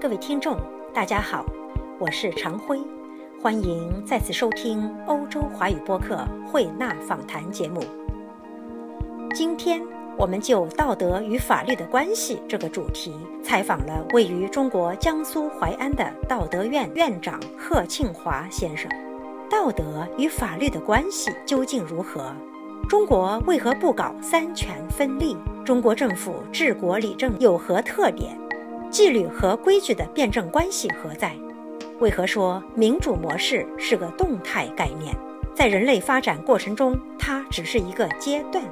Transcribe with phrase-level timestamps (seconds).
[0.00, 0.56] 各位听众，
[0.94, 1.44] 大家好，
[1.98, 2.80] 我是常辉，
[3.42, 7.84] 欢迎再次收听欧洲华语播客慧纳访谈节目。
[9.34, 9.78] 今天
[10.16, 18.90] 我们就道德与法律的关系这个主题，采访了位于中国江苏淮安的道德院院长贺庆华先生。
[19.50, 22.34] 道德与法律的关系究竟如何？
[22.88, 25.36] 中国为何不搞三权分立？
[25.62, 28.39] 中国政府治国理政有何特点？
[28.90, 31.32] 纪律和规矩的辩证关系何在？
[32.00, 35.14] 为何说民主模式是个动态概念？
[35.54, 38.64] 在人类发展过程中，它只是一个阶段。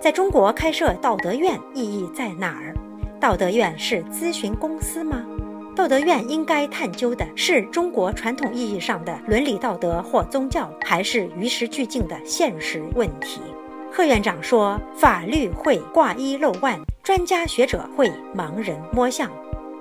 [0.00, 2.74] 在中国开设道德院意义在哪儿？
[3.20, 5.22] 道德院是咨询公司吗？
[5.76, 13.40] 道德院应该探究的是中国传统意义上的伦理道德或宗教，还是与时俱进的现实问题？
[13.92, 19.30] 贺院长说：“法律会挂一漏万，专家学者会盲人摸象。”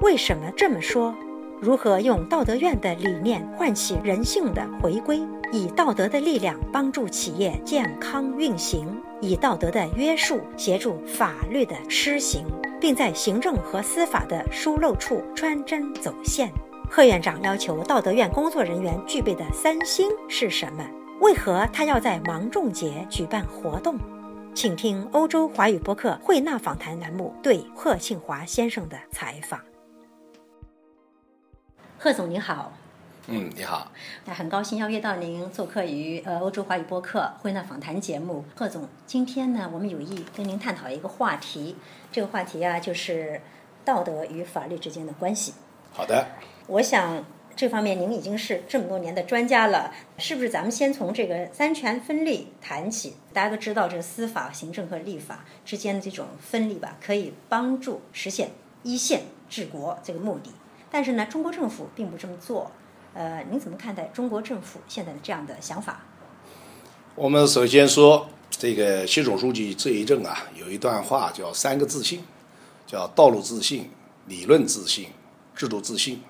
[0.02, 1.14] 为什么这么说？
[1.62, 5.22] 如何用道德院的理念唤起人性的回归？
[5.52, 12.48] 以道德的力量帮助企业健康运行，以道德的约束协助法律的施行，
[12.80, 16.52] 并在行政和司法的疏漏处穿针走线。
[16.90, 20.84] 贺院长要求道德院工作人员具备的三星是什么？
[21.20, 24.00] 为何他要在芒种节举办活动？
[24.56, 29.60] 请听欧洲华语播客慧纳访谈栏目对贺庆华先生的采访。
[32.04, 32.74] 贺总您好，
[33.28, 33.92] 嗯，你好，
[34.26, 38.44] 那很高兴邀约到您做客于呃欧洲华语播客会纳访谈节目。
[38.56, 41.76] 贺总，今天呢，我们有意跟您探讨一个话题，
[42.12, 43.40] 这个话题啊，就是
[43.86, 45.54] 道德与法律之间的关系。
[45.94, 46.26] 好的，
[46.66, 47.24] 我想
[47.56, 50.50] 这方面您已经是这么多年的专家了，是不是？
[50.50, 53.16] 咱们先从这个三权分立谈起。
[53.32, 58.50] 大家都知道，这个司法、行政和立法之间的这种分立吧，可以帮助实现
[58.82, 60.50] 一线治国这个目的。
[60.92, 62.70] 但是呢，中国政府并不这么做。
[63.14, 66.02] 呃，您怎么看待中国政府现在的这样的想法？
[67.16, 72.24] 我们首先说，这个习总书记这一阵啊，有一段话叫“三个自信”，
[72.88, 73.90] 叫道路自信、
[74.28, 75.08] 理论自信、
[75.56, 76.22] 制度自信。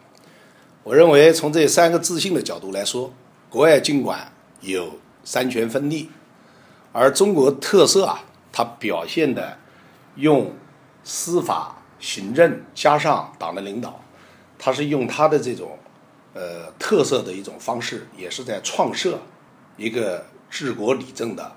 [0.84, 3.14] 我认为，从这三个自信的角度来说，
[3.48, 4.94] 国外尽管有
[5.24, 6.10] 三权分立，
[6.92, 9.56] 而中国特色啊，它表现的
[10.16, 10.52] 用
[11.04, 14.02] 司法、行政加上党的领导。
[14.64, 15.76] 他是用他的这种，
[16.36, 19.20] 呃，特色的一种方式，也是在创设
[19.76, 21.52] 一个治国理政的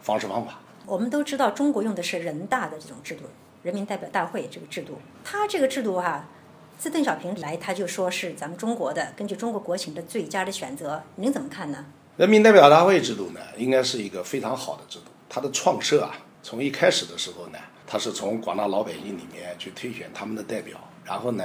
[0.00, 0.58] 方式方法。
[0.86, 3.24] 我们都知道，中国用的是人大的这种制度，
[3.62, 4.98] 人民代表大会这个制度。
[5.22, 6.26] 他这个制度哈，
[6.78, 11.02] 自邓小平来，他就说是咱们中国的，根据中国国情的最佳的选择。
[11.16, 11.84] 您怎么看呢？
[12.16, 15.10] 人民代表大会制度呢，应该是一个非常好的制度。
[15.28, 21.44] 它的创设啊，从一开始的时候呢，它是从广大老百姓里面去推选他们的代表，然后呢。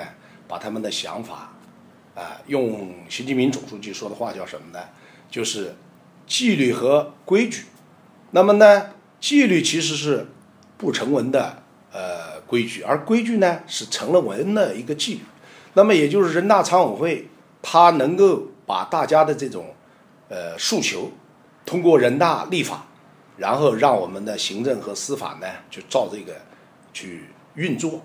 [0.54, 1.52] 把他们的想法，
[2.14, 4.80] 啊，用习近平总书记说的话叫什么呢？
[5.32, 5.74] 就是
[6.28, 7.66] 纪律和规矩。
[8.30, 10.28] 那么呢，纪律其实是
[10.78, 15.22] 不成文的呃规矩，而规矩呢是成了文的一个纪律。
[15.74, 17.28] 那么也就是人大常委会，
[17.64, 19.74] 它能够把大家的这种
[20.30, 21.12] 呃诉求，
[21.66, 22.86] 通过人大立法，
[23.38, 26.40] 然后让我们的行政和司法呢就照这个
[26.94, 27.24] 去
[27.56, 28.04] 运作。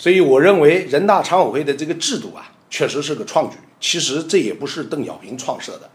[0.00, 3.58] 所以，我认为人大常委会的这个制度啊，确实是个创举。
[3.78, 5.90] 其实这也不是邓小平创设的，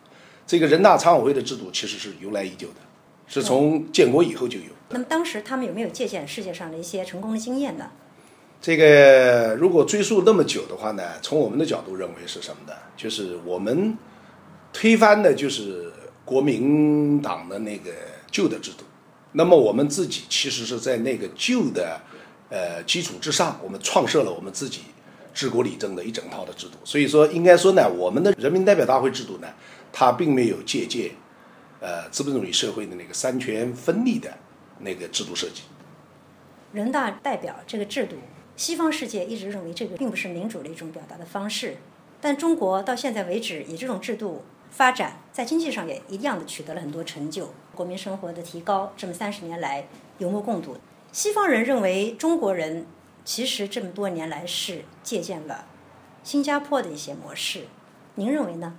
[0.46, 2.76] 这个人大常委会的制度其实是由来已久的，
[3.26, 4.66] 是从建国以后就有。
[4.92, 7.90] 那么当时他们有没有借鉴世界上的一些成功的经验呢？
[8.62, 12.74] 这个如果追溯那么久的话呢，从我们的角度认为是什么呢？
[12.96, 13.98] 就是我们
[14.72, 15.92] 推翻的就是
[16.24, 17.90] 国民党的那个
[18.30, 18.84] 旧的制度，
[19.32, 22.00] 那么我们自己其实是在那个旧的。
[22.50, 24.82] 呃，基础之上，我们创设了我们自己
[25.34, 26.78] 治国理政的一整套的制度。
[26.84, 29.48] 所以说，应该说呢，我们的人民代表大会制度呢，
[29.92, 31.12] 它并没有借鉴
[31.80, 34.32] 呃资本主义社会的那个三权分立的
[34.80, 35.64] 那个制度设计。
[36.72, 38.18] 人大代表这个制度，
[38.56, 41.78] 西方世界一直认为这个并不是民主的一种表达的方式，
[42.22, 49.88] 但中国到现在为止以这种制度发展，在经济上也一样的取得了很多成就，国民生活的提高，这么三十年来
[50.20, 50.78] 有目共睹。
[51.16, 52.85] 西方人认为中国人
[53.23, 55.66] 其实这么多年来是借鉴了
[56.26, 57.67] 新加坡的一些模式，
[58.16, 58.76] 您认为呢？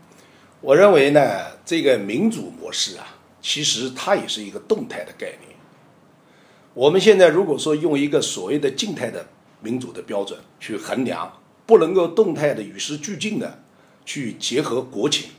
[0.61, 5.57] 我认为呢，这个民主模式啊，其实它也是一个动态的概念。
[6.75, 9.27] 我们现在如果说用一个所谓的静态的
[9.63, 13.63] 民主的标准去衡量，不能够动态的与时俱进的
[14.05, 15.31] 去结合国情，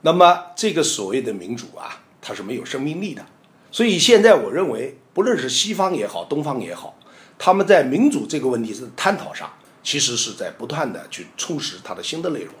[0.00, 3.24] 那么这个所谓的民主啊，它是没有生命力的。
[3.70, 4.96] 所以现在我认为。
[5.12, 6.96] 不论是西方也好，东方也好，
[7.38, 9.52] 他们在民主这个问题是探讨上，
[9.82, 12.54] 其实是在不断的去充实它的新的内容。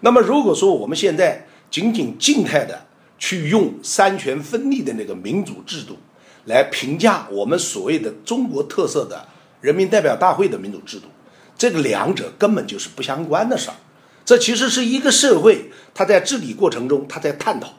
[0.00, 2.86] 那么如果说我们现在仅仅静态的
[3.18, 5.98] 去用三权分立的那个民主制度
[6.46, 9.26] 来评价我们所谓的中国特色的
[9.60, 11.06] 人民代表大会的民主制度，
[11.58, 13.76] 这个两者根本就是不相关的事儿。
[14.24, 17.74] 这其实是一个社会，它在治理过程中，它在探讨，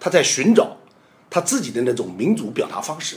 [0.00, 0.78] 它在寻找
[1.28, 3.16] 它自己的那种民主表达方式。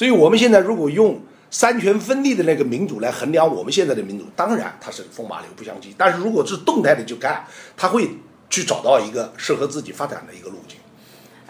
[0.00, 1.20] 所以，我们现在如果用
[1.50, 5.94] 三权分立的那个民主来衡量我们现在的民主，当然它是风马牛不相及。
[5.98, 7.44] 但是如果是动态的去看，
[7.76, 8.08] 它会
[8.48, 10.78] 去找到一个适合自己发展的一个路径。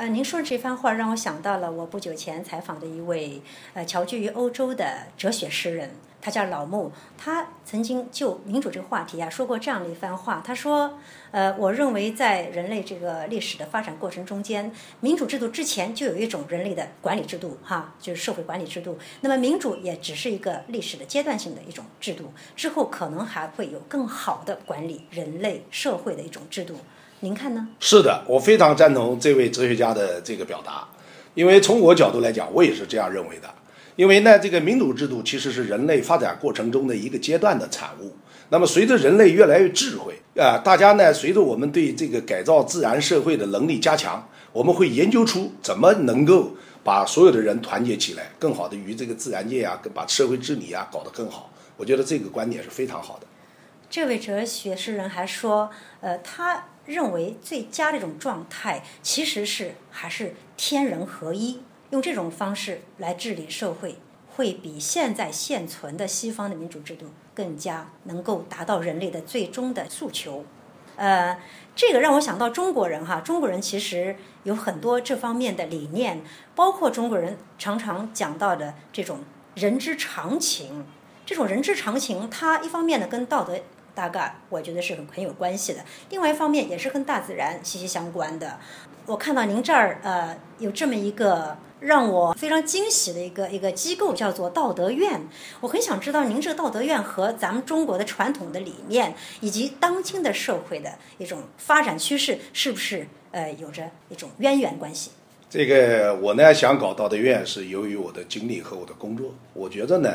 [0.01, 3.43] 呃，您说的这番话让我想到了我不久前采访的一位
[3.75, 5.91] 呃侨居于欧洲的哲学诗人，
[6.23, 6.91] 他叫老穆。
[7.19, 10.43] 他曾经就民主这个话题啊说过这样的一番话。
[10.43, 10.99] 他说
[11.33, 18.99] ：“呃，我认为在人类这个历史的发展过程中间，民主制度之前就有一种人类的管理制度，哈，就是社会管理制度。
[19.21, 26.77] 那么民主也只是一个历史的阶段性的一种制度，之后可能还会有更好的管理人类社会的一种制度。”
[27.23, 27.69] 您看呢？
[27.79, 30.89] 是的，我非常赞同这位哲学家的这个表达，
[31.35, 33.55] 因为从我角度来讲，我也是这样认为的。
[33.97, 38.17] 因为呢，这个民主制度其实是人类发展过程中的一个阶段的产物。
[38.49, 46.53] 那么，随着人类越来越智慧啊，大家呢，随着我们对这个改造自然社会的能力加强，我们会研究出怎么能够
[46.83, 51.53] 把所有的人团结起来，更好的与这个自然界啊，把社会治理啊搞得更好。
[51.77, 53.27] 我觉得这个观点是非常好的。
[53.91, 55.71] 这位哲学诗人还说，
[56.01, 56.65] 呃，他。
[56.91, 63.97] 认为最佳的一种状态，其实是还是天人合一，用这种方式来治理社会，
[64.35, 70.45] 会比现在现存的西方的民主制度更加能够达到人类的最终的诉求。
[70.97, 71.41] 呃，
[71.75, 76.23] 这个让我想到中国人哈，中国人其实有很多这方面的理念，
[76.55, 79.21] 包括中国人常常讲到的这种
[79.55, 80.85] 人之常情。
[81.25, 83.61] 这种人之常情，它一方面呢跟道德。
[83.95, 85.85] 大概我觉得是很很有关系的。
[86.09, 88.59] 另外一方面也是跟大自然息息相关的。
[89.07, 95.23] 我看到您这儿呃有这么一个让我非常惊喜的一个一个机构，叫做道德院。
[95.61, 105.11] 我很想知道您这个道德院和咱们中国的传统的理念以及当今的社会的一种发展趋势是不是呃有着一种渊源关系？
[105.49, 109.35] 这个我呢想搞道德院是由于我的经历和我的工作。
[109.55, 110.11] 我觉得呢。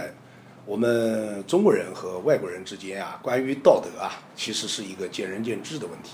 [0.65, 6.13] 我们中国人和外国人之间啊，关于道德啊，其实是一个见仁见智的问题。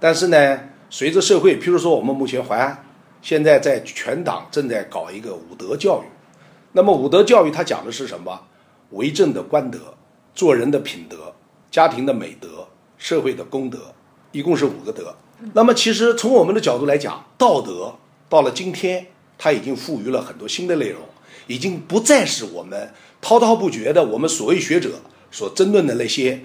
[0.00, 0.58] 但是呢，
[0.88, 2.82] 随着社会，譬如说我们目前淮安
[3.20, 6.06] 现在在全党正在搞一个五德教育。
[6.72, 8.40] 那么五德教育它讲的是什么？
[8.90, 9.78] 为政的官德、
[10.34, 11.34] 做人的品德、
[11.70, 12.66] 家庭的美德、
[12.96, 13.94] 社会的公德，
[14.32, 15.14] 一共是五个德。
[15.52, 17.94] 那么其实从我们的角度来讲，道德
[18.30, 21.02] 到了今天，它已经赋予了很多新的内容，
[21.46, 22.90] 已经不再是我们。
[23.24, 25.00] 滔滔不绝的，我们所谓学者
[25.30, 26.42] 所争论的那些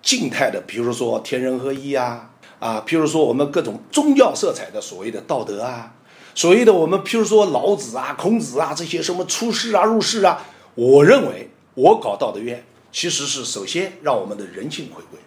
[0.00, 2.30] 静态的，比如说天人合一啊，
[2.60, 5.92] 啊，譬如说我们各种宗教色彩的所谓的道德啊，
[6.32, 10.44] 所谓的我们譬如说老子啊、孔子啊这些什么出世啊、入世啊，
[10.76, 15.18] 我认为我搞道德院其实是首先让我们的人性回归，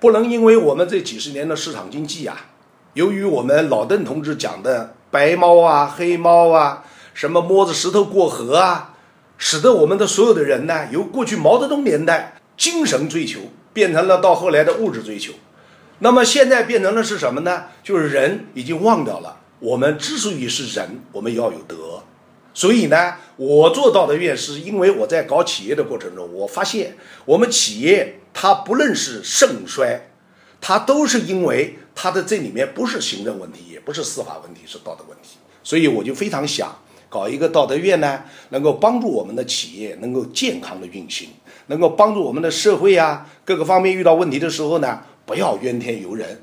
[0.00, 2.46] 不能因为我们这几十年的市场经济啊，
[2.94, 6.82] 由于我们老邓同志讲的白猫啊、黑猫啊，
[7.12, 8.92] 什么摸着石头过河啊。
[9.46, 13.40] 使得我们的所有的人呢，由过去毛泽东年代精神追求，
[13.74, 15.34] 变成了到后来的物质追求。
[15.98, 17.64] 那么现在变成了是什么呢？
[17.82, 22.02] 就是人已经忘掉了，我们之所以是人，我们要有德。
[22.54, 26.96] 所以呢，我做道德院是因为我在搞企业的过程中，我发现
[27.26, 30.08] 我们企业它不论是盛衰，
[30.58, 35.36] 它都是因为它的这里面不是行政问题，也不是司法问题，是道德问题。
[35.62, 36.74] 所以我就非常想。
[37.14, 41.28] 搞一个道德院呢，能够帮助我们的企业能够健康的运行，
[41.68, 46.40] 能够帮助我们的社会啊各个方面遇到问题的时候呢，不要怨天尤人，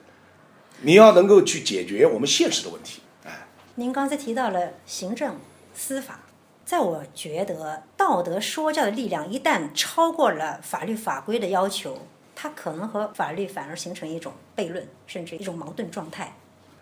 [0.84, 3.02] 你要能够去解决我们现实的问题。
[3.26, 5.36] 哎，您刚才提到了行政、
[5.76, 6.22] 司法，
[6.64, 11.98] 在我觉得道德说教的力量一旦超过了法律法规的要求，
[12.34, 16.34] 它可能和法律反而形成一种悖论，甚至一种矛盾状态。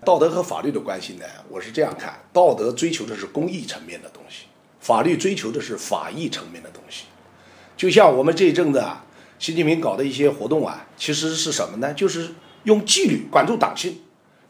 [0.05, 1.25] 道德和法律的关系呢？
[1.49, 4.45] 我是这样看：道德追求的是公益层面的东西，
[4.79, 7.03] 法律追求的是法益层面的东西。
[7.75, 9.05] 就像我们这一阵子啊，
[9.37, 11.93] 习近平搞的一些活动啊，其实是什么呢？
[11.93, 12.29] 就是
[12.63, 13.99] 用纪律管住党性，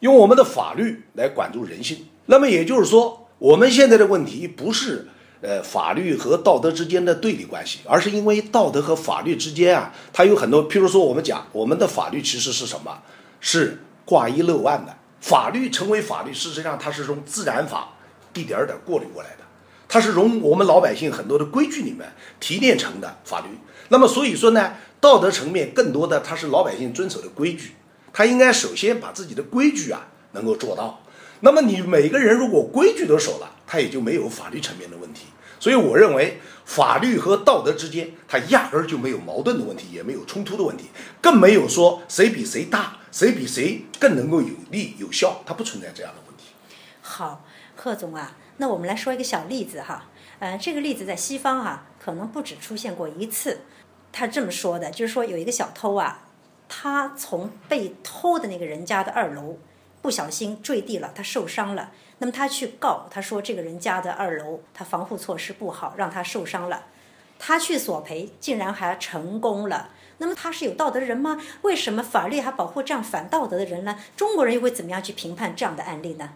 [0.01, 2.05] 用我们的法律来管住人性。
[2.27, 5.07] 那么也就是说，我们现在的问题不是
[5.41, 13.01] 呃法律和道德之间的对立关系，而是因为道德和法律之间啊，它有很多，譬如说我们讲我们的法律其实是什么？
[13.39, 14.95] 是挂一漏万的。
[15.21, 17.93] 法律成为法律，事实上它是从自然法
[18.33, 19.43] 一点点过滤过来的，
[19.87, 23.47] 它是从我们老百姓很多的规矩里面提炼成的法律。
[23.89, 27.73] 那么所以说呢，道德层面更多的它是老百姓遵守的规矩，
[28.13, 31.01] 他应该首先把自己的规矩啊能够做到。
[31.41, 35.25] 那么你每个人如果规矩都守了，他也就没有法律层面的问题。
[35.59, 40.85] 所以我认为法律和道德之间，它压根儿就没有矛盾的问题，也没有冲突的问题，
[41.19, 46.45] 更没有说谁比谁大，谁比谁更能够有利有效，它不存在这样的问题。
[47.01, 47.43] 好，
[47.75, 50.05] 贺总啊，那我们来说一个小例子哈。
[50.39, 53.61] 呃，这个例子在西方啊，可能不止出现过一次。
[54.11, 56.27] 他这么说的，就是说有一个小偷啊，
[56.67, 59.57] 他从被偷的那个人家的二楼
[60.01, 61.91] 不小心坠地了，他受伤了。
[62.19, 66.85] 那么他去告，他说这个人家的二楼他防护措施不好，让他受伤了。
[67.37, 69.89] 他去索赔，竟然还成功了。
[70.19, 71.37] 那么他是有道德的人吗？
[71.63, 73.97] 为什么法律还保护这样反道德的人呢？
[74.15, 76.29] 中国人又会怎么样去评判这样的案例呢？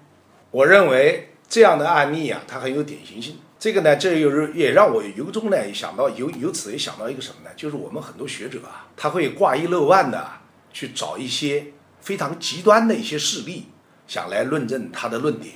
[0.51, 3.37] 我认为这样的案例啊，它很有典型性。
[3.59, 7.49] 这个呢，这又是也让我由衷呢想到，由由此也想到一个什么呢？
[7.55, 10.27] 就是我们很多学者啊，他会挂一漏万的
[10.73, 11.67] 去找一些
[12.01, 13.67] 非常极端的一些事例，
[14.07, 15.55] 想来论证他的论点。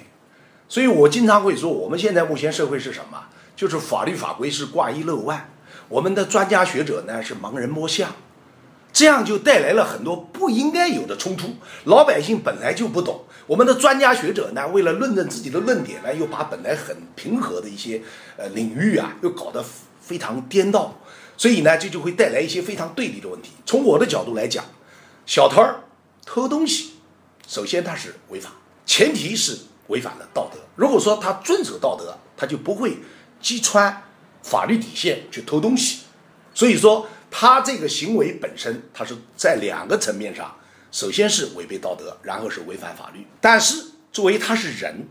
[0.70, 3.26] 所以我经常会说，我们现在目前社会是什么？
[3.56, 5.50] 就是法律法规是挂一漏万，
[5.90, 8.16] 我们的专家学者呢是盲人摸象，
[8.92, 11.56] 这样就带来了很多不应该有的冲突。
[11.86, 18.02] 老百姓本来就不懂，我们的专家学者呢，为了论证自己的论点呢，又把本来很平和的一些
[18.38, 19.64] 呃领域啊，又搞得
[20.02, 21.00] 非常颠倒，
[21.38, 23.52] 所以呢，这就会带来一些非常对立的问题。
[23.66, 24.64] 从我的角度来讲，
[25.26, 25.64] 小偷
[26.26, 26.94] 偷东西，
[27.48, 28.52] 首先他是违法，
[28.86, 29.58] 前提是。
[29.88, 30.60] 违反了道德。
[30.76, 32.98] 如果说他遵守道德，他就不会
[33.40, 34.04] 击穿
[34.48, 36.00] 法律底线去偷东西。
[36.54, 40.56] 所以说，他这个行为本身，他是在两个层面上，
[40.92, 43.28] 首先是违背道德，然后是违反法律。
[43.42, 45.08] 但是，作为他是人，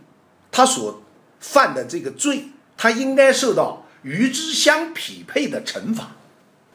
[0.50, 1.02] 他所
[1.38, 6.16] 犯的这个罪，他应该受到与之相匹配的惩罚。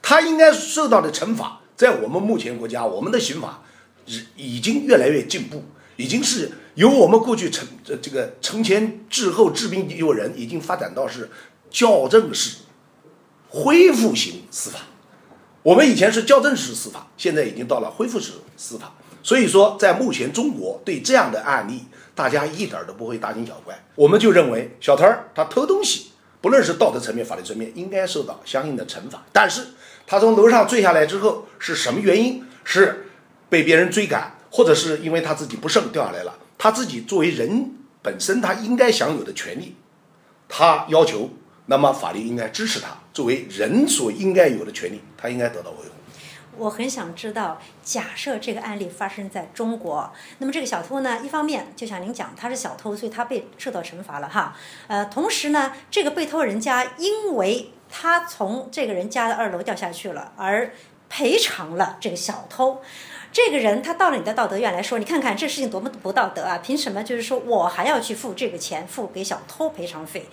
[0.02, 3.64] 他应该受到的惩罚，在我们目前国家，我们的刑法
[4.06, 5.64] 已已经越来越进步。
[5.98, 11.30] 已经是由我们过去承这这个承前治后治病救人，已经发展到是
[11.72, 12.58] 校正式
[13.50, 14.80] 恢复型司法。
[15.64, 18.94] 我们以前是校正式司法，现在已经到了恢复式司法。
[19.24, 23.84] 所以说，在目前中国对这样的案例，大家一点都不会大惊小怪。
[23.96, 26.12] 我们就认为小偷儿他偷东西，
[26.42, 29.24] 不论是道德层面、法律层面，应该受到相应的惩罚。
[29.32, 29.68] 但是
[30.08, 32.44] 他从楼上坠下来之后，是什么原因？
[32.64, 33.08] 是
[33.50, 34.38] 被别人追赶？
[34.50, 39.76] 或者是因为他自己不慎掉下来了，他自己作为人本身他应该享有的权利，
[40.50, 41.30] 他要求，
[41.68, 45.92] 那么法律应该支持他作为人所应该有的权利，他应该得到维护。
[46.58, 54.56] 我很想知道，假设这个案例发生在中国，那么这个小偷呢，一方面就像您讲，他是小偷，所以他被受到惩罚了哈。
[54.88, 60.74] 呃，同时呢，这个被偷人家因为他从这个人家的二楼掉下去了，而
[61.10, 62.82] 赔偿了这个小偷。
[63.34, 66.58] 这个人他到了你的道德院来说，你看看这事情多么不道德啊！
[66.58, 70.26] 凭什么就是说我还要去付这个钱，付给小偷赔偿费？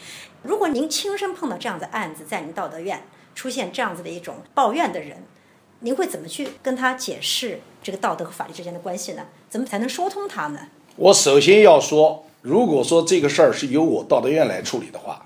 [0.43, 3.05] 如果您亲身碰到这样的案子，在您道德院
[3.37, 5.23] 出现这样子的一种抱怨的人，
[5.81, 9.26] 您会怎么去跟他解释这个道德和法律之间的关系呢？
[9.49, 10.59] 怎么才能说通他呢？
[10.97, 15.25] 我首先要说，如果说这个事儿是由我道德院来处理的话，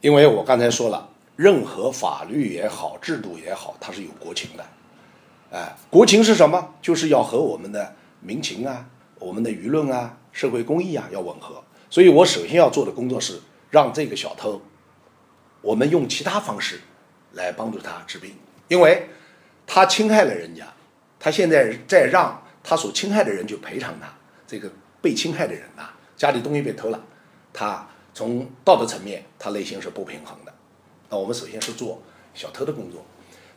[0.00, 4.64] 因为我刚才说了，任何法律也好，制度也好，它是有国情的。
[5.50, 6.74] 哎，国情是什么？
[6.82, 8.86] 就是要和我们的民情啊、
[9.18, 11.64] 我们的舆论啊、社会公益啊要吻合。
[11.88, 13.40] 所以我首先要做的工作是
[13.70, 14.60] 让这个小偷，
[15.62, 16.78] 我们用其他方式
[17.32, 18.32] 来帮助他治病，
[18.68, 19.08] 因为
[19.66, 20.66] 他侵害了人家，
[21.18, 24.12] 他现在在让他所侵害的人去赔偿他。
[24.46, 27.00] 这个被侵害的人呐，家里东西被偷了，
[27.54, 30.52] 他从道德层面他内心是不平衡的。
[31.08, 32.02] 那我们首先是做
[32.34, 33.02] 小偷的工作，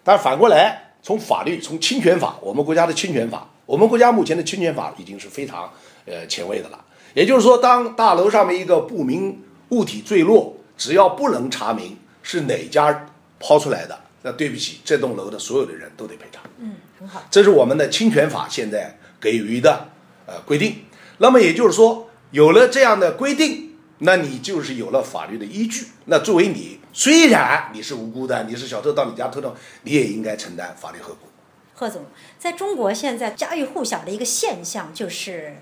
[0.06, 0.91] 但反过来。
[1.04, 5.72] 从法律，从侵权法，我们国家的侵权法，我们国家目前的侵权法已经是非常
[6.06, 6.86] 呃前卫的了。
[7.14, 13.08] 也就是说，当大楼上面一个不明物体坠落，只要不能查明是哪家
[13.40, 16.44] 抛出来的，那对不起，这栋楼的所有的人都得赔偿。
[16.60, 17.24] 嗯，很好。
[17.32, 19.90] 这是我们的侵权法现在给予的
[20.28, 20.76] 呃规定。
[21.18, 25.88] 那么也就是说，有了这样的规定，那你就是有了法律的依据。
[26.06, 26.80] 那作为你。
[26.94, 31.30] 虽然你是无辜的，你是小偷到你家偷的你也应该承担法律后果。
[31.74, 32.06] 贺总，
[32.38, 35.56] 在中国现在家喻户晓的一个现象就是，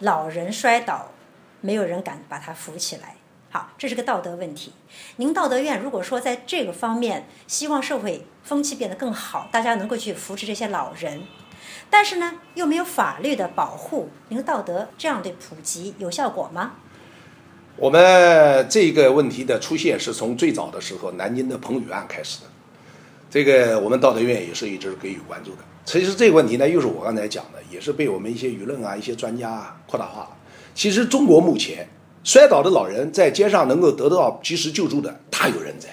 [0.00, 1.10] 老人摔倒，
[1.60, 3.16] 没有人敢把他扶起来。
[3.50, 4.74] 好，这是个道德问题。
[5.16, 11.22] 您道德院如果说在这个方面希望社会风气变得更好，大家能够去扶持这些老人，
[11.88, 16.74] 但是呢又没有法律的保护，您道德这样的普及有效果吗？
[17.80, 22.46] 我们这个问题的出现是从最早的时候南京的彭宇案开始的。
[23.30, 25.58] 这个我们道德院也是一直给予关注的。
[25.84, 30.30] 其实这个问题呢，又是我刚才讲的，也是被我们一些舆论啊、一些专家啊扩大化了。
[30.74, 31.88] 其实中国目前
[32.24, 35.88] 摔倒的老人在街上能够得到及时救助的大有人在。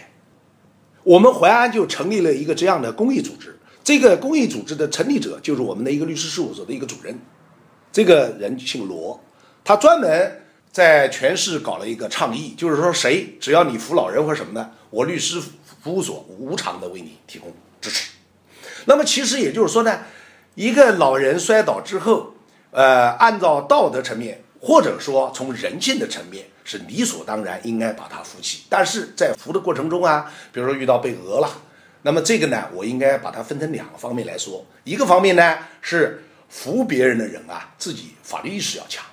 [1.03, 7.15] 我们淮安就成立了一个这样的公益组织，这个公益组织的成立者就是我们的一个律师事务所的一个主任，
[7.91, 9.19] 这个人姓罗，
[9.63, 10.41] 他专门
[10.75, 15.41] 在全市搞了一个倡议，就是说谁只要你扶老人或什么的，我律师
[15.81, 18.11] 服务所无偿的为你提供支持。
[18.83, 20.01] 那么其实也就是说呢，
[20.55, 22.33] 一个老人摔倒之后，
[22.71, 28.63] 呃，按照道德层面，或者说从人性的层面，是理所当然应该把他扶起。
[28.67, 31.49] 但是在扶的过程中啊，比如说遇到被讹了，
[32.01, 34.65] 那么这个呢，我应该把它分成两个方面来说。
[34.83, 39.05] 一个方面呢是扶别人的人啊，自己法律意识要强，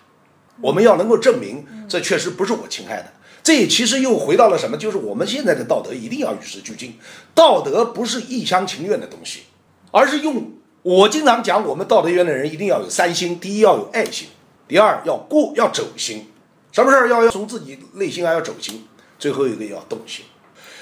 [0.62, 3.12] 我们要能够证明这确实不是我侵害的。
[3.42, 4.76] 这其实又回到了什么？
[4.78, 6.96] 就是我们现在的道德一定要与时俱进，
[7.34, 9.40] 道德不是一厢情愿的东西。
[9.90, 10.52] 而是用
[10.82, 14.28] 我经常讲，我们道德院的人一定要有三心：第一要有爱心，
[14.68, 16.26] 第二要过要走心，
[16.70, 18.86] 什么事儿要要从自己内心还要走心，
[19.18, 20.24] 最后一个要动心。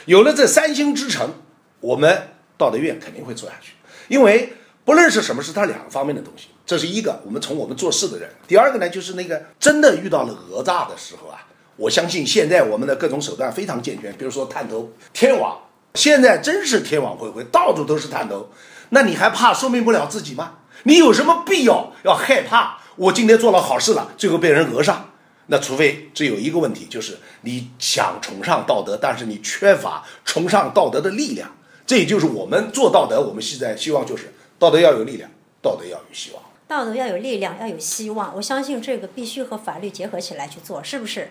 [0.05, 1.33] 有了这三心之诚，
[1.81, 3.73] 我们道德院肯定会做下去。
[4.09, 4.53] 因为
[4.91, 6.49] 不论是什么，是它两个方面的东西。
[6.67, 15.57] 这是一个，我们从我们做事的人；第二个呢，就是那个真的遇到了讹诈的时候啊，我相信现在我们的各种手段非常健全，比如说探头、天网，
[15.95, 18.51] 现在真是天网恢恢，到处都是探头。
[18.89, 20.55] 那你还怕说明不了自己吗？
[20.83, 22.79] 你有什么必要要害怕？
[22.97, 25.13] 我今天做了好事了，最后被人讹上，
[25.47, 31.49] 那除非只有一个问题，就是你想崇尚道德，但是你缺乏崇尚道德的力量。
[31.87, 35.31] 这也就是我们做道德，我们现在希望就是道德要有力量，
[35.63, 36.43] 道德要有希望。
[36.69, 38.37] 道德要有力量，要有希望。
[38.37, 41.31] 我相信这个必须和法律结合起来去做，是不是？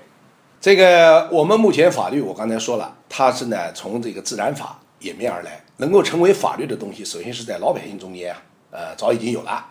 [0.60, 5.64] 这个我们目前法律，我刚才说了，它是呢从这个自然法演变而来。
[5.78, 9.64] 能够成为法律的东西，首先是在老百姓中间啊，呃，早已经有了。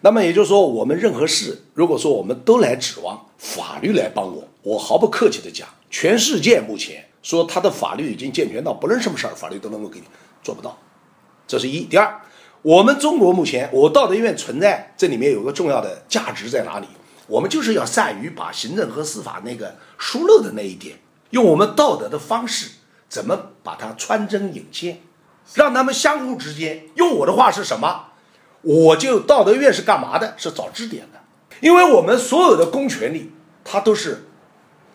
[0.00, 10.06] 那么也就是说，我们任何事，如果说我们都来指望法律来帮我，我毫不客气的讲，全世界目前说他的法律已经健全到不论什么事儿，法律都能够给你
[10.42, 10.78] 做不到。
[11.46, 11.84] 这是一。
[11.84, 12.20] 第二，
[12.62, 16.86] 我们中国目前，我道德院存在这里面有个重要的价值在哪里？
[17.26, 20.98] 我们就是要善于把行政和司法那个疏漏的那一点，
[21.30, 22.70] 用我们道德的方式，
[23.08, 25.02] 怎么把它穿针引线。
[25.54, 28.04] 让他们相互之间用我的话是什么？
[28.62, 30.34] 我就道德院是干嘛的？
[30.36, 31.18] 是找支点的。
[31.60, 33.32] 因为我们所有的公权力，
[33.64, 34.28] 它都是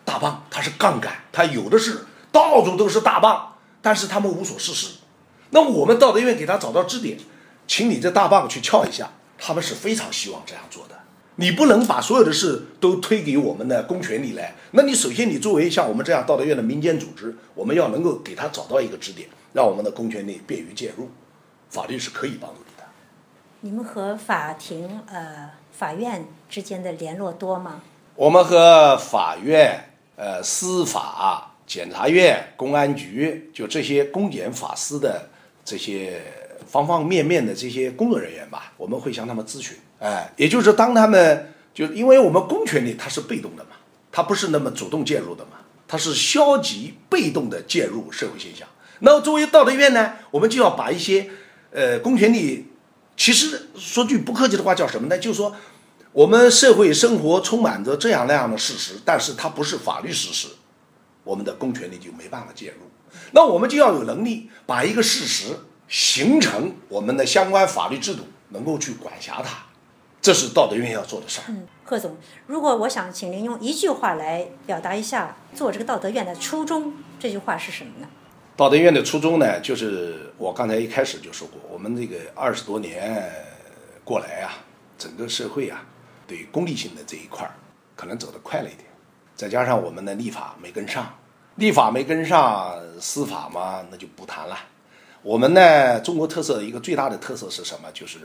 [0.06, 4.96] 大棒，它是杠杆，它有的是到处都是大棒，但是他们无所事事。
[5.50, 7.18] 那我们道德院给他找到支点，
[7.68, 10.98] 请你这大棒去撬一下，他们是非常希望这样做的。
[11.36, 14.54] 你不能把所有的事都推给我们的公权力来。
[14.72, 19.28] 那你首先，你作为像我们这样道德院的民间组织，我们要能够给他找到一个支点。
[19.52, 21.08] 让我们的公权力便于介入，
[21.70, 22.84] 法律是可以帮助你的。
[23.60, 27.80] 你们和法庭、呃法院之间的联络多吗？
[28.14, 35.30] 我们和法院、呃司法、检察院、公安局，就这些公检法司的
[35.64, 36.20] 这些
[36.68, 39.76] 方方面面的这些工作人员吧，我们会向他们咨询。
[39.98, 43.70] 哎，也就是当他们就因为我们公权力它是被动的嘛，
[44.12, 48.68] 它不是那么主动介入的嘛，它是消极被动的介入社会现象。
[49.00, 51.30] 那作为道德院呢，我们就要把一些，
[51.70, 52.66] 呃，公权力，
[53.16, 55.18] 其实说句不客气的话，叫什么呢？
[55.18, 55.54] 就是说，
[56.12, 60.48] 我们社会生活充满着这样那样的事实，但是它不是法律事实，
[61.22, 62.88] 我们的公权力就没办法介入。
[63.30, 65.56] 那我们就要有能力把一个事实
[65.88, 69.66] 形成我们的相关法律制度，能够去管辖它，
[70.20, 71.44] 这是道德院要做的事儿。
[71.48, 78.08] 嗯，贺总，如果我想请您用一句话来表达一下做这个道德院的初衷，这句话是什么呢？
[78.54, 83.30] 道德院的初衷呢，就是我刚才一开始就说过，我们这个二十多年
[84.04, 84.58] 过来啊，
[84.98, 85.86] 整个社会啊，
[86.26, 87.54] 对功利性的这一块儿
[87.96, 88.84] 可能走得快了一点，
[89.34, 91.14] 再加上我们的立法没跟上，
[91.54, 94.58] 立法没跟上，司法嘛那就不谈了。
[95.28, 97.90] 我们呢，中国特色一个最大的特色是什么？
[97.92, 98.16] 就是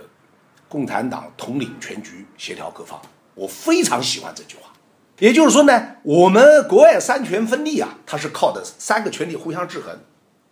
[0.70, 2.98] 共产党统领全局，协调各方。
[3.36, 4.72] 我非常喜欢这句话。
[5.20, 10.00] 也就是说呢，我们国外三权分立啊，它是靠的三个权力互相制衡。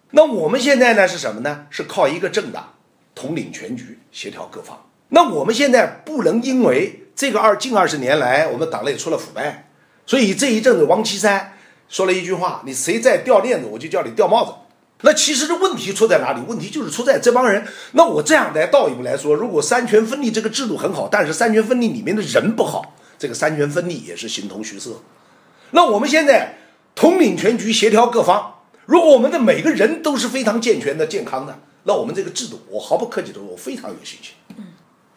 [0.09, 1.67] 那我们现在呢是什么呢？
[1.69, 2.73] 是靠一个政党
[3.15, 4.77] 统领全局，协调各方。
[5.07, 9.69] 那我们现在不能因为这个二近二十年来我们党内出了腐败，
[10.05, 11.53] 所以这一阵子王岐山
[11.87, 14.51] 说了一句话：“你谁再掉链子，我就叫你掉帽子。”
[15.01, 16.41] 那其实这问题出在哪里？
[16.47, 17.65] 问题就是出在这帮人。
[17.93, 25.01] 那我这样来倒一步来说，如果三权分立这个制度很好，但是三权分立里面的人不好，这个三权分立也是形同虚设。
[25.71, 26.57] 那我们现在
[26.93, 28.59] 统领全局，协调各方。
[28.85, 34.33] 如果我们的每个人都是非常健全的、健康的，那我们这个制度，我毫不客气的说，我非常有信心。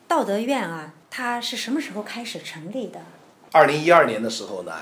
[0.06, 3.00] 道德院啊，它是什么时候开始成立的？
[3.50, 4.72] 二零一二年的时候呢，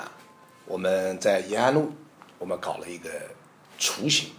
[0.66, 1.92] 我们在延安路，
[2.38, 3.08] 我们搞了一个
[3.78, 4.30] 雏形。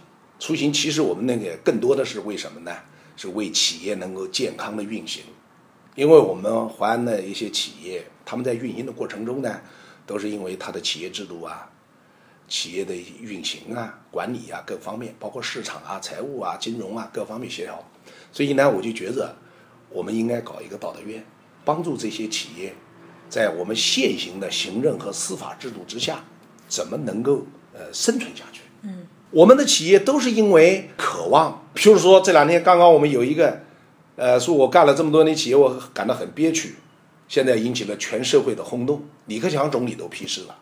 [0.44, 2.76] 出行其实我们那个更多的是为什么呢？
[3.16, 5.22] 是为企业能够健康的运行。
[5.94, 9.58] 因为我们淮安的一些企业，他们在运营的过程中呢，
[10.04, 11.72] 都是因为它的企业制度啊、
[12.46, 17.82] 企业的运行啊、管理啊各方面，包括市场啊、财务啊、金融啊各方面协调。
[18.30, 19.34] 所以呢，我就觉着
[19.88, 21.24] 我们应该搞一个道德院，
[21.64, 22.74] 帮助这些企业
[23.30, 26.22] 在我们现行的行政和司法制度之下，
[26.68, 28.60] 怎么能够呃生存下去。
[29.34, 33.60] 嗯，我们的企业都是因为渴望，譬如说这两天刚刚我们有一个。
[34.16, 36.76] 呃，说我干了这么多年企业，我感到很憋屈，
[37.26, 40.56] 现在引起了全社会的轰动，李克强总理都批示了。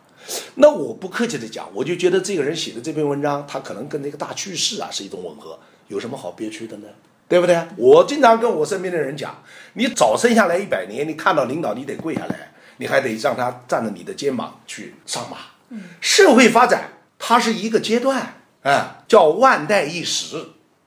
[0.55, 6.87] 那我不客气的讲，我就觉得这个人写的这篇文章，他可能跟那个大趋势啊是一种吻合，有什么好憋屈的呢？
[7.29, 7.55] 对不对？
[7.77, 15.37] 我经常跟我身边的人讲，你早生下来一百年，你看到领导你得跪下来，你还得让他站着你的肩膀去上马。
[15.69, 20.37] 嗯社会发展它是一个阶段，啊，叫万代一时。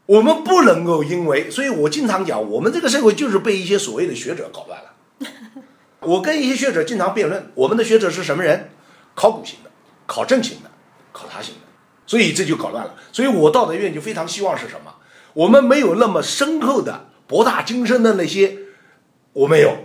[0.07, 4.93] 我们不能够因为，所以我经常讲，我们这个社会就是被一些所谓的学者搞乱了。
[6.01, 8.71] 我跟一些学者经常辩论，我们的学者是什么人？
[9.17, 9.71] 考古型的，
[10.07, 10.71] 考证型的，
[11.11, 11.61] 考察型的，
[12.07, 12.95] 所以这就搞乱了。
[13.11, 14.95] 所以我道德院就非常希望是什么？
[15.33, 18.57] 我们没有那么深厚的博大精深的那些，
[19.33, 19.77] 我没有，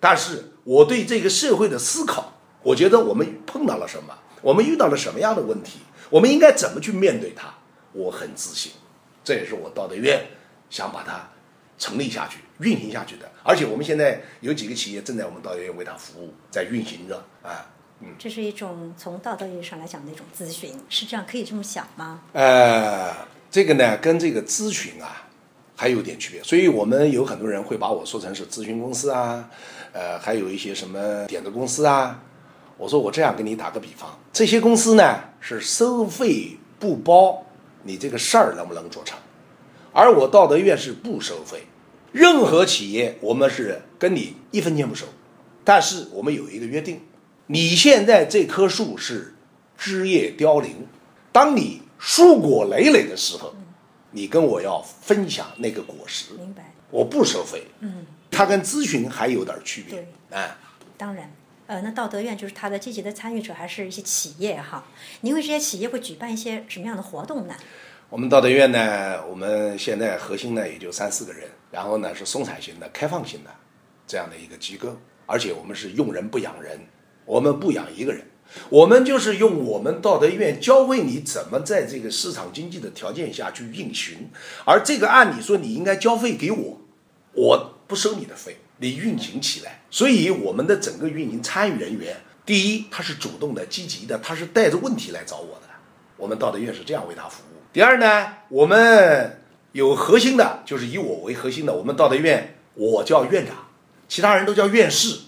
[0.00, 2.32] 但是我对这个社会的思考，
[2.62, 5.80] 我觉得我们碰到了什么，我们遇到了什么样的问题，
[6.10, 7.52] 我们应该怎么去面对它，
[7.92, 8.72] 我很自信。
[9.24, 10.24] 这也是我道德院
[10.70, 11.28] 想把它
[11.78, 13.30] 成立下去、运行下去的。
[13.42, 17.70] 而且我们现在有几个企业正在我们道德院为它服务，在运行着啊。
[18.00, 22.20] 嗯，这是一种从道德意义上来讲的一种咨询，是这样可以这么想吗？
[22.34, 23.12] 呃，
[23.50, 25.26] 这个呢跟这个咨询啊
[25.74, 29.48] 还有点区别，所以我们有很多人会把我说成是咨询公司啊，
[29.92, 32.22] 呃，还有一些什么点子公司啊。
[32.76, 37.42] 我说我这样给你打个比方，这些公司呢是收费不包。
[37.82, 39.16] 你这个事儿能不能做成？
[39.92, 41.66] 而我道德院是不收费，
[42.10, 45.06] 任何企业我们是跟你一分钱不收，
[45.64, 47.00] 但是我们有一个约定：
[47.46, 49.34] 你现在这棵树是
[49.78, 50.86] 枝叶凋零，
[51.30, 53.54] 当你树果累累的时候，
[54.10, 56.34] 你跟我要分享那个果实。
[56.36, 56.74] 明白？
[56.90, 57.62] 我不收费。
[57.80, 59.98] 嗯，它跟咨询还有点区别。
[59.98, 60.56] 对，哎，
[60.98, 61.30] 当然。
[61.66, 64.84] 呃，那道德院就是它的积极的参与者，还是一些企业哈？
[65.22, 67.54] 您为这些企业会举办一些什么样的活动呢？
[68.08, 73.50] 我们道德院呢，我们现在核心呢也就三四个人，然后呢是松散型的、开放型的
[74.06, 76.86] 这样的一个机构，而且我们是用人不养人，
[77.24, 78.22] 我们不养一个人，
[78.70, 84.30] 我们就是用我们道德院教会你怎么在这个市场经济的条件下去运行，
[84.64, 86.80] 而这个按理说你应该交费给我，
[87.32, 88.58] 我不收你的费。
[88.78, 95.62] 你运行起来，所以我们的整个运营参与人员，第一，他是主动的、积极的，他是带着问题来找我的。
[96.16, 97.56] 我们道德院是这样为他服务。
[97.72, 101.72] 第二呢，我们有核心的，就是以我为核心的。
[101.72, 103.56] 我们道德院，我叫院长，
[104.08, 105.20] 其他人都叫院士。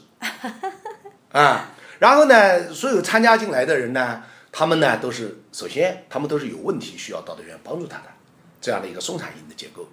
[1.33, 8.05] 啊，然后呢，所有参加进来的人呢，他们呢都是首先，他们都是有问题需要道德院帮助他的，
[8.61, 9.89] 这样的一个松散型的结构。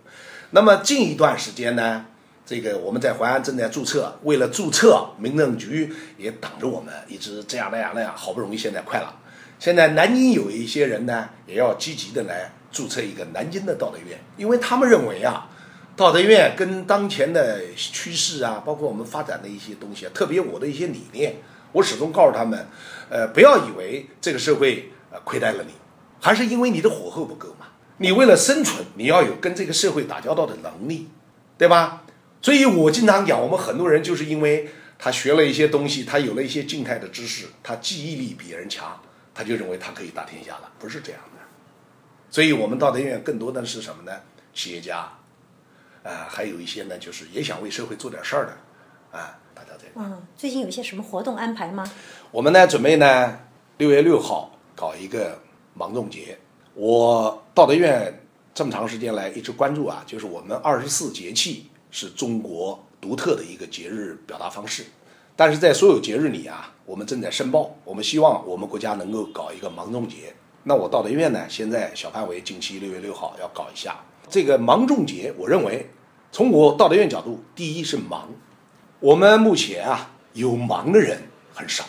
[0.52, 2.06] 那么近一段时间呢？
[2.46, 9.14] 这个我们在淮安正在注册，为了注册，民政局也等着我们，一直这样那样那样，好不容易现在快了。
[9.58, 15.50] 现在南京有一些人呢，也要积极的来注册一个南京的道德院，因为他们认为啊，
[15.96, 21.38] 道德院跟当前的趋势啊，包括我们发展的一些东西啊，特别我的一些理念，
[21.72, 22.68] 我始终告诉他们，
[23.10, 25.74] 呃，不要以为这个社会呃亏待了你，
[26.22, 27.66] 还是因为你的火候不够嘛。
[27.98, 31.08] 你为了生存，你要有跟这个社会打交道的能力，
[31.58, 32.04] 对吧？
[32.46, 39.02] 所以我经常讲，我们很多人就是因为他学了一些东西，他有了一些静态的知识，他记忆力比人强，
[39.34, 41.42] 他就认为他可以打天下了，不是这样的。
[42.30, 44.12] 所以我们道德院更多的是什么呢？
[44.54, 45.12] 企业家，
[46.04, 49.86] 啊，还有一些呢，就是也想为社会做点事儿的，啊，大家在。
[49.96, 51.92] 嗯，最近有一些什么活动安排吗？
[52.30, 53.40] 我们呢，准备呢，
[53.80, 55.42] 六月六号搞一个
[55.74, 56.38] 芒种节。
[56.76, 61.72] 我道德院这么长时间来一直关注啊，就是我们二十四节气。
[61.96, 64.84] 是中国独特的一个节日表达方式，
[65.34, 70.36] 但是在所有节日里啊，我们正在申报，我们希望我们国家能够搞一个芒种节。
[70.64, 73.98] 那我道德院呢，现在小范围近期六月六号要搞一下
[74.30, 75.34] 这个芒种节。
[75.38, 75.90] 我认为，
[76.34, 78.28] 从我道德院角度，第一是忙，
[79.00, 81.22] 我们目前啊有忙的人
[81.54, 81.86] 很少，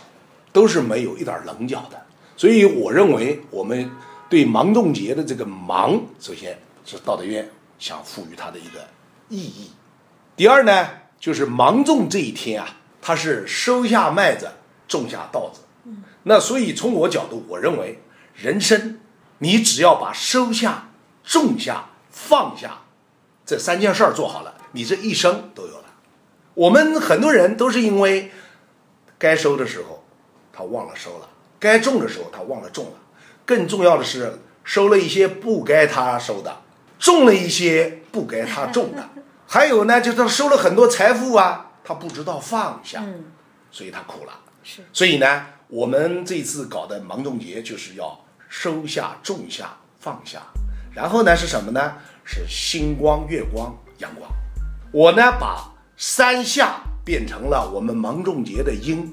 [0.53, 2.01] 都是没有一点棱角的。
[2.37, 3.90] 所以我认为，我们
[4.31, 8.87] 对芒种节的这个忙，首先是道德院想赋予它的一个
[9.29, 9.73] 意义。
[10.37, 12.68] 第二呢，就是芒种这一天啊，
[13.01, 14.51] 它是收下麦子，
[14.87, 15.61] 种下稻子。
[16.25, 18.03] 那所以从我角度，我认为
[18.35, 19.01] 人生，
[19.38, 20.90] 你只要把收下、
[21.25, 22.81] 种下、放下
[23.46, 25.85] 这三件事儿做好了，你这一生都有了。
[26.53, 28.31] 我们很多人都是因为
[29.16, 30.05] 该收的时候
[30.53, 32.99] 他忘了收了，该种的时候他忘了种了，
[33.46, 36.61] 更重要的是收了一些不该他收的，
[36.99, 39.09] 种了一些不该他种的，
[39.47, 43.05] 还有呢，就是他收了很多财富啊，他不知道放下，
[43.71, 44.33] 所以他苦了。
[44.63, 45.47] 是，所以呢。
[45.69, 48.17] 我们这次搞的芒种节就是要
[48.49, 50.41] 收下、种下、放下，
[50.95, 51.95] 然后呢是什么呢？
[52.25, 54.31] 是星光、月光、阳光。
[54.93, 59.13] 我呢把三下变成了我们芒种节的因，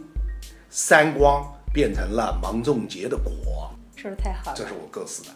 [0.69, 1.43] 三光
[1.74, 3.74] 变成了芒种节的果。
[3.96, 5.32] 说的太好了，这是我构思的。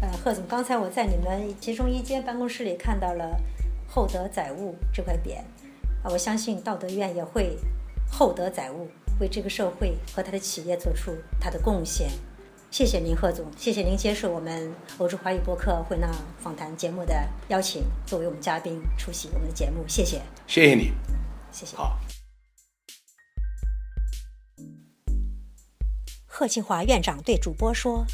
[0.00, 3.36] 呃，贺总，刚才我在你们其中一间办公室里看到了
[3.88, 5.38] “厚德载物”这块匾，
[6.04, 7.56] 啊，我相信道德院也会
[8.10, 8.88] 厚德载物。
[9.20, 12.08] 为这个社会和他的企业做出他的贡献，
[12.70, 20.92] 谢谢您，贺总，谢谢您接受我们欧洲华语播客会纳访谈节目的邀请，作为我们嘉宾出席我们的节目，谢谢，谢谢你，
[21.50, 21.76] 谢谢。
[21.76, 21.98] 好。
[26.28, 28.06] 贺庆华院长对主播说，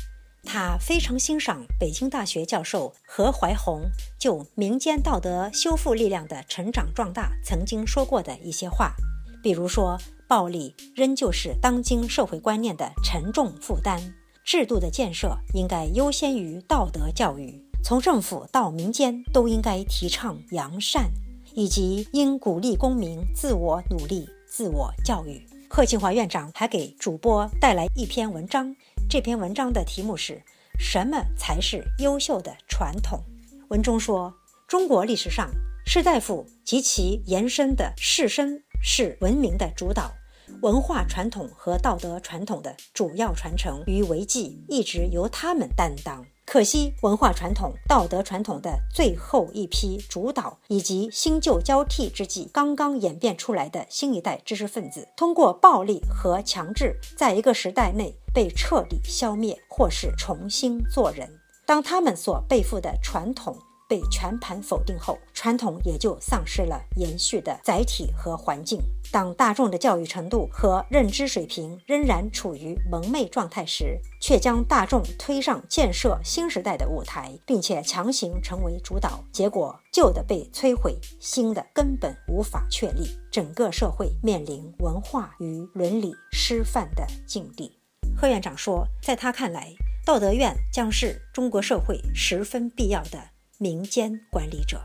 [0.44, 3.82] 他非常欣赏北京大学教授何怀宏
[4.18, 8.94] 就民间道德修复力量的成长壮大曾经说过的一些话，
[9.42, 9.98] 比如说。
[10.26, 14.00] 暴力仍旧是当今社会观念的沉重负担，
[14.42, 21.10] 制度的建设应该优先于道德教育，从政府到民间都应该提倡扬善，
[21.54, 25.46] 以及应鼓励公民自我努力、自我教育。
[25.68, 28.74] 贺庆华院长还给主播带来一篇文章，
[29.08, 30.42] 这篇文章的题目是
[30.78, 33.22] “什么才是优秀的传统”。
[33.70, 34.34] 文中说，
[34.66, 35.50] 中国历史上
[35.86, 38.60] 士大夫及其延伸的士绅。
[38.86, 40.12] 是文明的主导，
[40.60, 46.26] 文化传统和道德传统的主要传承与维系一直由他们担当。
[46.46, 61.28] 可惜，文化传统、道德传统的最后一批主导，以及新旧交替之际刚刚演变出来的新一代知识分子，通过暴力和强制，在一个时代内被彻底消灭，或是重新做人。
[61.66, 63.56] 当他们所背负的传统。
[63.94, 68.80] 被全盘否定后，传统也就丧失了延续的载体和环境。
[69.12, 87.78] 当大众的教育程度和认知水平仍然处于蒙昧状态时，却将大众推上建设新时代的舞台，并且强行成为主导，结果旧的被摧毁，新的根本无法确立，整个社会面临文化与伦理失范的境地。
[88.16, 89.72] 贺院长说，在他看来，
[90.04, 93.33] 道德院将是中国社会十分必要的。
[93.64, 94.78] 民间管理者，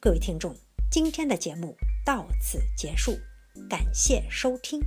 [0.00, 0.54] 各位听众，
[0.88, 3.18] 今天的节目到此结束，
[3.68, 4.78] 感谢收听，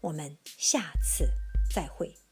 [0.00, 1.30] 我们下次
[1.72, 2.25] 再会。